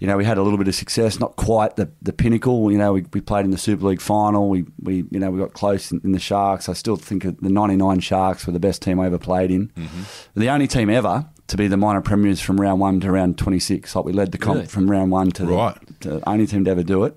[0.00, 2.70] You know, we had a little bit of success, not quite the, the pinnacle.
[2.72, 4.48] You know, we, we played in the Super League final.
[4.48, 6.68] We, we you know we got close in, in the Sharks.
[6.68, 9.68] I still think the '99 Sharks were the best team I ever played in.
[9.68, 10.40] Mm-hmm.
[10.40, 13.94] The only team ever to be the minor premiers from round one to round 26.
[13.94, 14.66] Like we led the comp Really?
[14.66, 15.78] from round one to Right.
[16.00, 17.16] the, to only team to ever do it,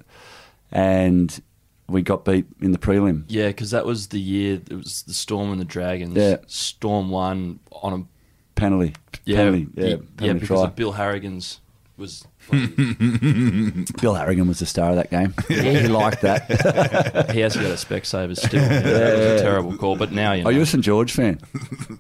[0.72, 1.42] and
[1.88, 3.24] we got beat in the prelim.
[3.28, 4.62] Yeah, because that was the year.
[4.70, 6.16] It was the Storm and the Dragons.
[6.16, 6.38] Yeah.
[6.48, 8.06] Storm won on a
[8.56, 10.64] Penalty, yeah, penalty, yeah, yeah, penalty because try.
[10.64, 11.60] of Bill Harrigan's
[11.98, 12.26] was.
[14.02, 15.34] Bill Harrigan was the star of that game.
[15.48, 17.30] he, he liked that.
[17.34, 18.62] he has got a spec saver still.
[18.62, 20.50] Yeah, that was a terrible call, but now you know.
[20.50, 21.40] Are you a St George fan?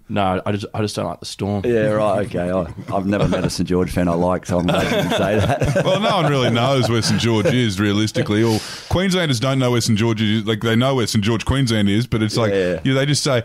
[0.07, 1.63] no, I just I just don't like the Storm.
[1.65, 2.25] Yeah, right.
[2.27, 5.09] Okay, I, I've never met a St George fan I like, so I'm glad you
[5.09, 5.83] can say that.
[5.83, 8.43] Well, no one really knows where St George is realistically.
[8.43, 10.45] All Queenslanders don't know where St George is.
[10.45, 12.79] Like they know where St George, Queensland is, but it's like Yeah.
[12.83, 13.43] you know, they just say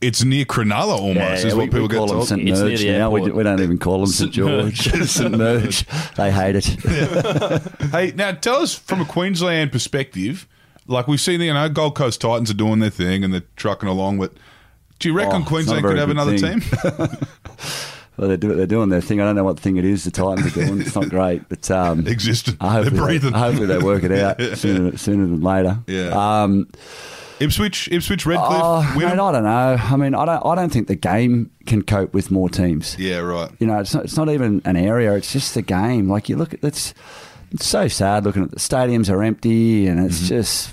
[0.00, 1.44] it's near Cronulla almost.
[1.44, 2.28] is we, what people we call get them told.
[2.28, 3.10] St It's near Merge the now.
[3.10, 3.36] We, airport.
[3.36, 4.32] we don't even call them St St.
[4.32, 4.78] George.
[5.08, 5.84] St Merge.
[6.16, 6.64] They hate it.
[7.90, 10.46] Hey, now tell us from a Queensland perspective.
[10.86, 13.88] Like we've seen, you know, Gold Coast Titans are doing their thing and they're trucking
[13.88, 14.18] along.
[14.18, 14.32] But
[14.98, 16.62] do you reckon Oh, Queensland could have another good team?
[18.16, 19.20] Well, they're, do, they're doing their thing.
[19.20, 20.80] I don't know what thing it is the Titans are doing.
[20.80, 22.56] It's not great, but um, Existent.
[22.60, 23.30] I They're breathing.
[23.32, 25.78] they, hopefully they work it out sooner, sooner than later.
[25.86, 26.08] Yeah.
[26.42, 26.68] Um,
[27.40, 29.04] Ipswich, Ipswich, Redcliffe, oh, mate?
[29.06, 29.76] I don't know.
[29.80, 30.44] I mean, I don't.
[30.44, 32.96] I don't think the game can cope with more teams.
[32.98, 33.50] Yeah, right.
[33.58, 35.14] You know, it's not, it's not even an area.
[35.14, 36.08] It's just the game.
[36.08, 36.94] Like you look at it's,
[37.50, 40.26] it's so sad looking at the stadiums are empty, and it's mm-hmm.
[40.26, 40.72] just,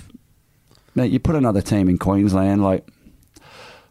[0.94, 2.62] mate, you put another team in Queensland.
[2.62, 2.86] Like,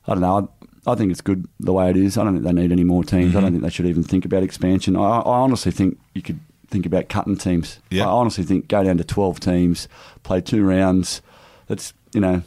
[0.08, 0.50] I don't know.
[0.86, 2.18] I, I think it's good the way it is.
[2.18, 3.36] I don't think they need any more teams.
[3.36, 3.54] I don't mm-hmm.
[3.56, 4.96] think they should even think about expansion.
[4.96, 7.80] I, I honestly think you could think about cutting teams.
[7.90, 8.06] Yeah.
[8.06, 9.88] I honestly think go down to twelve teams,
[10.24, 11.22] play two rounds.
[11.68, 12.44] That's you know,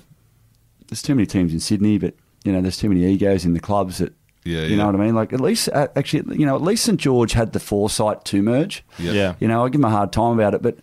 [0.89, 3.61] there's too many teams in Sydney, but you know, there's too many egos in the
[3.61, 4.13] clubs that.
[4.45, 4.77] Yeah, you yeah.
[4.77, 5.15] know what I mean.
[5.15, 8.41] Like at least, uh, actually, you know, at least St George had the foresight to
[8.43, 8.83] merge.
[8.99, 9.13] Yeah.
[9.13, 9.35] Yeah.
[9.41, 10.79] You know, I give them a hard time about it, but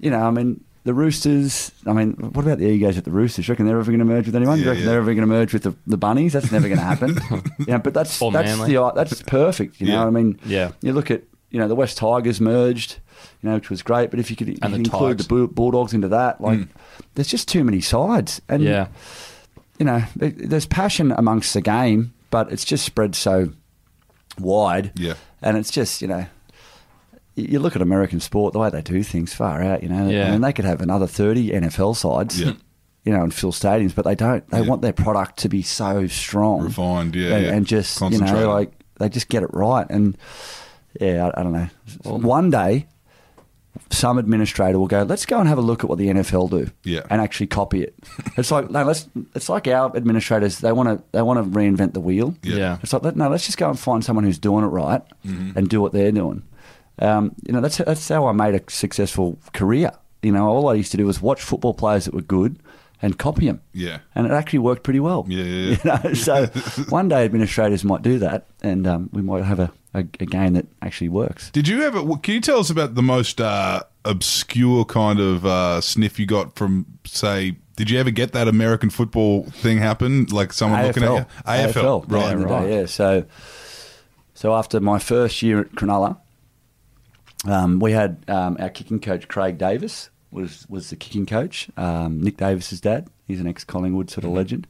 [0.00, 1.72] you know, I mean, the Roosters.
[1.86, 3.46] I mean, what about the egos at the Roosters?
[3.46, 4.58] You reckon they're ever going to merge with anyone?
[4.58, 4.90] Yeah, you reckon yeah.
[4.90, 6.32] they're ever going to merge with the, the bunnies?
[6.32, 7.18] That's never going to happen.
[7.68, 8.74] yeah, but that's Or that's Manly.
[8.74, 9.80] the that's perfect.
[9.80, 9.98] You know, Yeah.
[10.00, 10.72] what I mean, Yeah.
[10.80, 13.00] You look at you know the West Tigers merged,
[13.42, 14.10] you know, which was great.
[14.10, 15.26] But if you could, if you the include Tigers.
[15.26, 16.68] the Bulldogs into that, like, Mm.
[17.16, 18.40] there's just too many sides.
[18.48, 18.86] And Yeah.
[19.78, 23.50] You know, there's passion amongst the game, but it's just spread so
[24.38, 24.92] wide.
[24.96, 25.14] Yeah.
[25.42, 26.26] And it's just, you know,
[27.34, 30.08] you you look at American sport, the way they do things far out, you know.
[30.08, 30.28] Yeah.
[30.28, 32.52] I mean, they could have another 30 NFL sides, Yeah.
[33.04, 34.48] you know, and fill stadiums, but they don't.
[34.50, 34.68] They Yeah.
[34.68, 36.62] want their product to be so strong.
[36.62, 37.52] Refined, yeah, And, yeah.
[37.52, 39.86] and just, you know, like, they just get it right.
[39.90, 40.16] And,
[41.00, 41.68] yeah, I, I don't know.
[42.04, 42.86] One day,
[43.90, 46.70] some administrator will go, let's go and have a look at what the NFL do,
[46.84, 47.00] Yeah.
[47.10, 47.94] and actually copy it.
[48.36, 49.08] It's like no, let's.
[49.34, 50.58] It's like our administrators.
[50.60, 51.04] They want to.
[51.12, 52.34] They want to reinvent the wheel.
[52.42, 52.56] Yeah.
[52.56, 52.78] Yeah.
[52.82, 55.58] It's like let- no, let's just go and find someone who's doing it right Mm-hmm.
[55.58, 56.42] and do what they're doing.
[57.00, 59.90] Um, you know, that's that's how I made a successful career.
[60.22, 62.58] You know, all I used to do was watch football players that were good
[63.02, 63.60] and copy them.
[63.72, 63.98] Yeah.
[64.14, 65.26] And it actually worked pretty well.
[65.28, 66.00] Yeah, yeah, yeah.
[66.04, 66.46] You know, so
[66.88, 70.54] one day administrators might do that, and um, we might have a, a, a game
[70.54, 71.50] that actually works.
[71.50, 72.00] Did you ever?
[72.18, 76.56] Can you tell us about the most uh, obscure kind of uh, sniff you got
[76.56, 77.56] from, say?
[77.76, 80.26] Did you ever get that American football thing happen?
[80.26, 81.26] Like someone looking at you?
[81.46, 82.32] AFL, back right?
[82.32, 82.70] in the day, right.
[82.70, 82.86] yeah.
[82.86, 83.24] So,
[84.34, 86.18] so after my first year at Cronulla,
[87.46, 91.68] um, we had um, our kicking coach Craig Davis was was the kicking coach.
[91.76, 93.08] Um, Nick Davis's dad.
[93.26, 94.66] He's an ex Collingwood sort of legend.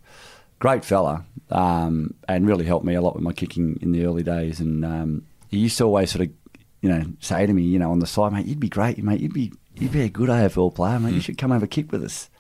[0.65, 4.23] Great fella, um, and really helped me a lot with my kicking in the early
[4.23, 4.61] days.
[4.61, 6.33] And um, he used to always sort of,
[6.81, 9.21] you know, say to me, you know, on the side, mate, you'd be great, mate.
[9.21, 11.13] You'd be you'd be a good AFL player, mate.
[11.13, 12.31] You should come have a kick with us.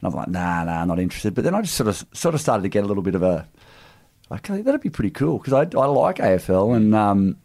[0.00, 1.34] And I'm like, nah, nah, not interested.
[1.34, 3.22] But then I just sort of sort of started to get a little bit of
[3.22, 3.46] a
[4.32, 7.36] "Okay, that'd be pretty cool because I, I like AFL and um,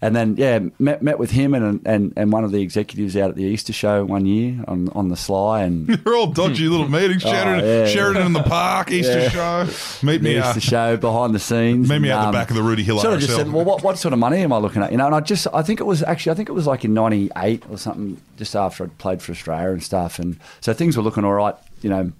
[0.00, 3.30] and then yeah met met with him and, and and one of the executives out
[3.30, 6.88] at the Easter show one year on on the sly and They're all dodgy little
[6.88, 7.22] meetings.
[7.22, 7.86] Sheraton, Oh, yeah.
[7.86, 9.28] Sheraton in the park, Easter Yeah.
[9.64, 10.06] show.
[10.06, 10.38] Meet the me.
[10.38, 11.88] Uh, Easter show behind the scenes.
[11.88, 13.64] Meet me and, out the back of the Rudy Hill Sort of just said, well,
[13.64, 14.92] what, what sort of money am I looking at?
[14.92, 16.84] You know, and I just I think it was actually I think it was like
[16.84, 20.96] in '98 or something, just after I'd played for Australia and stuff, and so things
[20.96, 22.12] were looking all right, you know,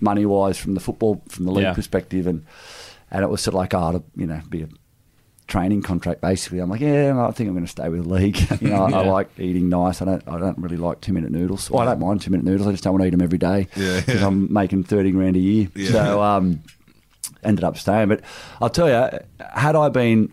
[0.00, 1.74] money wise from the football from the league Yeah.
[1.74, 2.46] perspective, and
[3.10, 4.68] and it was sort of like oh, to, you know, be a
[5.50, 6.60] training contract basically.
[6.60, 8.38] I'm like, yeah, I think I'm going to stay with the league.
[8.62, 10.00] you know, I, I like eating nice.
[10.00, 11.70] I don't I don't really like two minute noodles.
[11.70, 12.66] Well, I don't mind two minute noodles.
[12.66, 14.26] I just don't want to eat them every day because yeah.
[14.26, 15.68] I'm making thirty grand a year.
[15.74, 15.90] Yeah.
[15.90, 16.62] So um,
[17.42, 18.08] ended up staying.
[18.08, 18.22] But
[18.60, 20.32] I'll tell you, had I been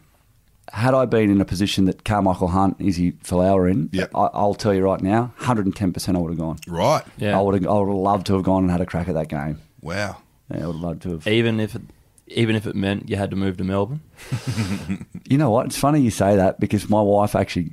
[0.71, 4.11] had I been in a position that Carmichael Hunt, Izzy Folau were in, Yep.
[4.13, 6.57] I, I'll tell you right now, 110 percent I would have gone.
[6.67, 7.03] right.
[7.17, 7.37] Yeah.
[7.37, 9.15] I would have I would have loved to have gone and had a crack at
[9.15, 9.59] that game.
[9.81, 10.17] Wow.
[10.51, 11.27] Yeah, I would have loved to have.
[11.27, 11.81] Even if it,
[12.27, 14.01] even if it meant you had to move to Melbourne.
[15.29, 15.65] You know what?
[15.65, 17.71] It's funny you say that because my wife actually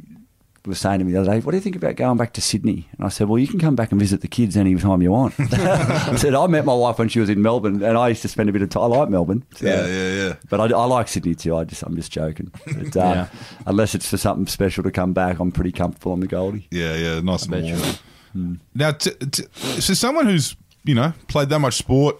[0.66, 2.40] was saying to me the other day, "What do you think about going back to
[2.40, 5.02] Sydney?" And I said, "Well, you can come back and visit the kids any time
[5.02, 8.08] you want." I said, "I met my wife when she was in Melbourne, and I
[8.08, 8.92] used to spend a bit of time.
[8.92, 10.34] I like Melbourne, so- Yeah, yeah, yeah.
[10.50, 11.54] But I, I like Sydney too.
[11.56, 12.50] I just, I'm just joking.
[12.66, 13.28] But, uh, Yeah.
[13.66, 16.66] Unless it's for something special to come back, I'm pretty comfortable on the Goldie.
[16.72, 18.58] Yeah, yeah, nice and bet you.
[18.74, 19.44] Now, t- t-
[19.80, 22.16] so someone who's you know played that much sport,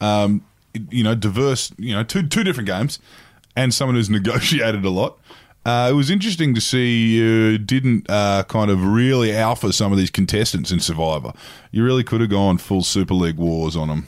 [0.00, 0.44] um,
[0.90, 2.98] you know, diverse, you know, two two different games,
[3.56, 5.18] and someone who's negotiated a lot.
[5.66, 9.98] Uh, it was interesting to see you didn't uh, kind of really alpha some of
[9.98, 11.32] these contestants in Survivor.
[11.72, 14.06] You really could have gone full Super League wars on them.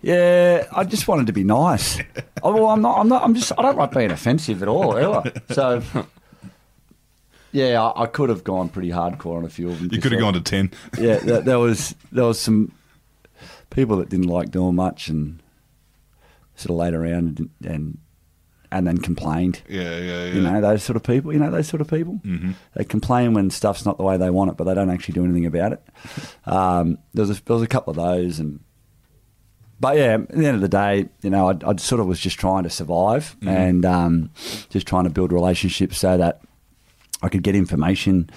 [0.00, 1.98] Yeah, I just wanted to be nice.
[2.42, 2.98] oh, well, I'm not.
[2.98, 3.22] I'm not.
[3.22, 3.52] I'm just.
[3.58, 5.30] I don't like being offensive at all, ever.
[5.50, 5.82] So,
[7.52, 9.90] yeah, I, I could have gone pretty hardcore on a few of them.
[9.92, 10.70] You could have gone to ten.
[10.98, 12.72] yeah, there, there was there was some
[13.70, 15.40] people that didn't like doing much and
[16.58, 17.98] sort of laid around and and,
[18.70, 19.62] and then complained.
[19.68, 20.32] Yeah, yeah, yeah.
[20.34, 21.32] You know those sort of people.
[21.32, 22.20] You know those sort of people.
[22.24, 22.52] Mm-hmm.
[22.74, 25.24] They complain when stuff's not the way they want it, but they don't actually do
[25.24, 25.82] anything about it.
[26.46, 28.60] Um, there was a, there was a couple of those, and
[29.80, 32.18] but yeah, at the end of the day, you know, I, I sort of was
[32.18, 34.30] just trying to survive and um,
[34.70, 36.40] just trying to build relationships so that
[37.22, 38.30] I could get information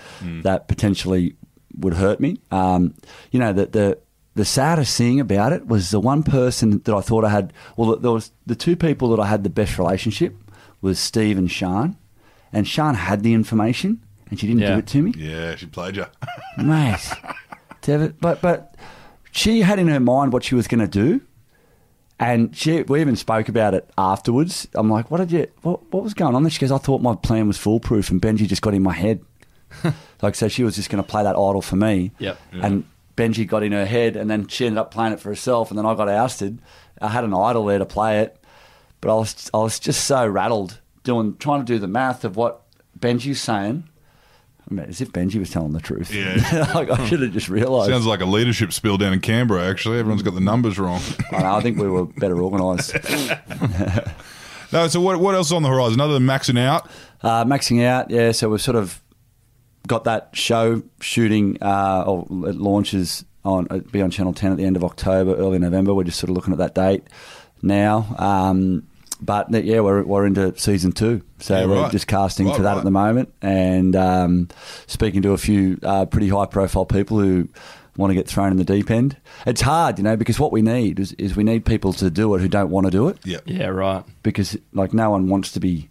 [0.43, 1.35] that potentially
[1.77, 2.39] would hurt me.
[2.51, 2.95] Um,
[3.31, 3.97] you know, that the
[4.35, 7.53] the saddest thing about it was the one person that I thought I had.
[7.77, 10.35] Well, there was the two people that I had the best relationship
[10.81, 11.95] was Steve and Sharn,
[12.53, 14.69] and Sharn had the information and she didn't Yeah.
[14.69, 16.05] give it to me Yeah, she played you.
[16.57, 17.11] mate.
[17.81, 18.75] to but but
[19.31, 21.21] she had in her mind what she was going to do,
[22.19, 24.67] and she we even spoke about it afterwards.
[24.75, 25.47] I'm like, what did you?
[25.61, 26.43] What what was going on?
[26.43, 26.49] there?
[26.49, 29.21] She goes, I thought my plan was foolproof, and Benji just got in my head.
[30.21, 32.11] like so, she was just going to play that idol for me.
[32.19, 32.39] Yep.
[32.51, 32.85] And
[33.21, 35.77] Benji got in her head, and then she ended up playing it for herself, and
[35.77, 36.59] then I got ousted.
[36.99, 38.43] I had an idol there to play it,
[38.99, 42.35] but I was I was just so rattled doing trying to do the math of
[42.35, 42.63] what
[42.99, 43.83] Benji's saying.
[44.69, 46.13] I mean, as if Benji was telling the truth.
[46.13, 46.71] Yeah.
[46.75, 47.91] like, I should have just realised.
[47.91, 49.69] Sounds like a leadership spill down in Canberra.
[49.69, 51.01] Actually, everyone's got the numbers wrong.
[51.31, 52.93] I, know, I think we were better organised.
[54.71, 55.99] no, so what what else on the horizon?
[56.01, 56.89] Other than maxing out,
[57.21, 58.31] Uh, maxing out, yeah.
[58.31, 58.99] So we've sort of
[59.87, 64.57] got that show shooting, uh, or it launches on it'll be on Channel Ten at
[64.57, 65.93] the end of October, early November.
[65.93, 67.03] We're just sort of looking at that date
[67.61, 68.05] now.
[68.17, 68.87] Um,
[69.23, 71.91] but yeah, we're we're into season two, so Yeah, we're right.
[71.91, 72.77] just casting Right, for that right.
[72.79, 74.47] at the moment, and um,
[74.87, 77.47] speaking to a few uh, pretty high profile people who
[77.97, 79.17] want to get thrown in the deep end.
[79.45, 82.33] It's hard, you know, because what we need is, is we need people to do
[82.33, 84.03] it who don't want to do it, yeah, Yeah, right.
[84.23, 85.89] because like no one wants to be maxed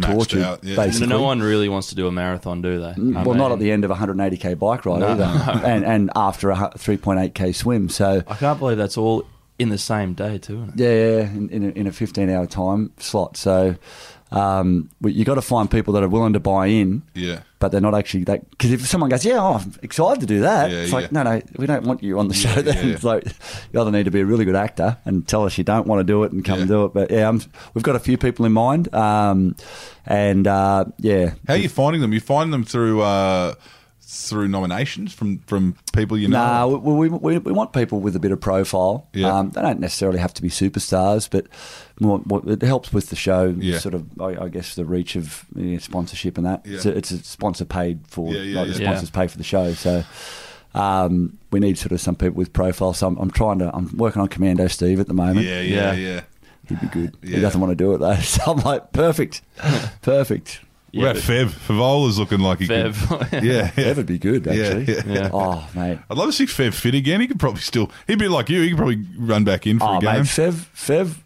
[0.00, 0.64] tortured, out.
[0.64, 0.76] Yeah.
[0.76, 1.08] basically.
[1.08, 2.92] No one really wants to do a marathon, do they?
[2.92, 5.08] Mm, I well, not at the end of a 180k bike ride No.
[5.08, 5.24] either,
[5.66, 7.88] and and after a 3.8k swim.
[7.88, 9.24] So I can't believe that's all
[9.58, 10.62] in the same day, too.
[10.62, 10.84] Isn't it?
[10.84, 13.36] yeah, yeah, in, in, a, in a 15 hour time slot.
[13.36, 13.76] So
[14.34, 17.40] um, you got to find people that are willing to buy in, yeah.
[17.60, 18.48] but they're not actually that.
[18.50, 20.96] Because if someone goes, yeah, oh, I'm excited to do that, Yeah, it's yeah.
[20.96, 22.62] like, no, no, we don't want you on the show.
[22.62, 23.24] Then it's like
[23.72, 26.00] you either need to be a really good actor and tell us you don't want
[26.00, 26.94] to do it and come do it.
[26.94, 27.40] But yeah, I'm,
[27.74, 29.56] we've got a few people in mind, um,
[30.06, 32.12] and uh, yeah, How are you finding them?
[32.12, 33.54] You find them through uh,
[34.06, 36.36] through nominations from from people you know.
[36.38, 39.08] Nah, we, we, we, we want people with a bit of profile.
[39.12, 39.28] Yeah.
[39.38, 41.46] Um, they don't necessarily have to be superstars, but
[42.00, 43.54] more, more, it helps with the show.
[43.58, 43.78] Yeah.
[43.78, 46.64] Sort of, I, I guess, the reach of you know, sponsorship and that.
[46.66, 46.76] Yeah.
[46.76, 48.88] It's, a, it's a sponsor paid for, Yeah, yeah, like the yeah.
[48.90, 49.72] sponsors pay for the show.
[49.74, 50.04] So
[50.74, 52.92] um, we need sort of some people with profile.
[52.94, 53.74] So I'm, I'm trying to.
[53.74, 55.46] I'm working on Commando Steve at the moment.
[55.46, 56.14] yeah, yeah, Yeah.
[56.14, 56.20] yeah.
[56.68, 57.16] He'd be good.
[57.22, 57.36] Yeah.
[57.36, 58.14] He doesn't want to do it though.
[58.22, 59.42] So I'm like, perfect,
[60.02, 60.60] perfect.
[60.94, 61.46] What about Fev?
[61.48, 63.30] Fevola's looking like he Fev.
[63.30, 63.42] could.
[63.44, 63.84] Yeah, yeah.
[63.84, 64.94] That would be good, actually.
[64.94, 65.30] Yeah, yeah.
[65.32, 65.98] Oh, mate.
[66.10, 67.20] I'd love to see Fev fit again.
[67.20, 67.90] He could probably still.
[68.06, 68.60] He'd be like you.
[68.62, 70.12] He could probably run back in for Oh, a game.
[70.14, 71.16] mate, Fev, Fev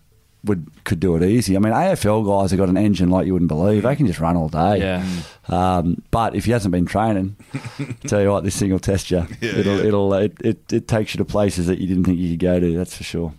[0.45, 1.57] would could do it easy.
[1.57, 3.83] I mean, AFL guys have got an engine like you wouldn't believe.
[3.83, 4.79] They can just run all day.
[4.79, 5.05] Yeah.
[5.49, 7.37] Um, but if he hasn't been training,
[8.07, 9.27] tell you what, this thing will test you.
[9.41, 9.85] Yeah, it'll, yeah.
[9.85, 12.61] it'll, it, it, it takes you to places that you didn't think you could go
[12.61, 12.77] to.
[12.77, 13.35] That's for sure.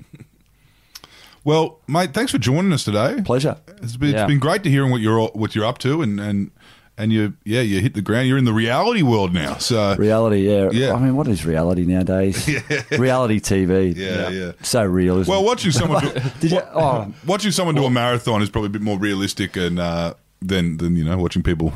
[1.44, 3.22] Well, mate, thanks for joining us today.
[3.24, 3.58] Pleasure.
[3.82, 4.22] It's been, Yeah.
[4.24, 6.52] it's been great to hearing what you're what you're up to, and and
[6.98, 8.28] and you yeah you hit the ground.
[8.28, 9.56] You're in the reality world now.
[9.58, 10.70] So Reality, yeah.
[10.72, 10.94] Yeah.
[10.94, 12.46] I mean, what is reality nowadays?
[12.92, 13.96] Reality TV.
[13.96, 14.52] yeah, yeah.
[14.62, 16.62] So real, isn't Well, watching someone do, Did you?
[16.74, 20.78] Oh, watching someone do a marathon is probably a bit more realistic and uh, than
[20.78, 21.72] than you know watching people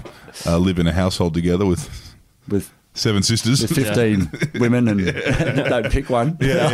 [0.45, 2.15] uh, live in a household together with
[2.49, 3.62] with seven sisters.
[3.62, 5.06] with 15 women and
[5.69, 6.38] don't pick one.
[6.41, 6.69] yeah.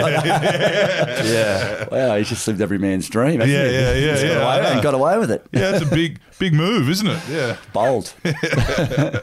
[1.91, 3.39] Wow, he's just lived every man's dream.
[3.39, 3.73] hasn't Yeah, he?
[3.73, 5.45] yeah, yeah, He's got yeah, away- and got away with it.
[5.51, 7.19] yeah, it's a big big move, isn't it?
[7.29, 7.57] Yeah.
[7.73, 8.13] Bold.
[8.23, 9.21] Uh,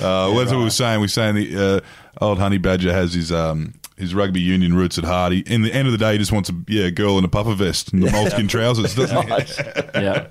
[0.00, 1.00] well, that's what we were saying.
[1.00, 1.80] We are saying the uh,
[2.24, 5.32] old honey badger has his um, his rugby union roots at heart.
[5.32, 7.28] He, in the end of the day, he just wants a yeah girl in a
[7.28, 9.30] puffer vest and the moleskin trousers, doesn't he?
[10.02, 10.26] Yeah.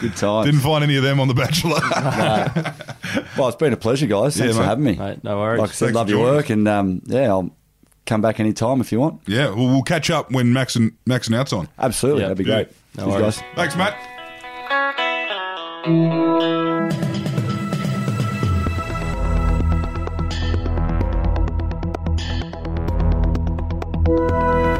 [0.00, 0.44] Good time.
[0.44, 1.80] Didn't find any of them on The Bachelor.
[3.38, 4.36] Well, it's been a pleasure, guys.
[4.36, 4.66] Thanks Yeah, for mate.
[4.66, 4.94] having me.
[4.96, 5.60] Mate, no worries.
[5.60, 7.50] Like I said, Thanks love for your joining work, and um, yeah, I'll
[8.06, 9.20] come back anytime if you want.
[9.26, 11.68] yeah, well, we'll catch up when Max and Max and Out's on.
[11.78, 12.28] Absolutely, Yeah.
[12.28, 12.64] that'd be Yeah.
[12.64, 12.68] great.
[12.96, 13.36] No Cheers, worries.
[13.38, 13.44] guys.
[13.56, 13.94] Thanks, Matt.
[24.06, 24.73] Música